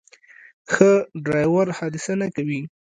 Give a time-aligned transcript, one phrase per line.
[0.71, 0.91] ښه
[1.25, 2.59] ډرایور حادثه نه کوي.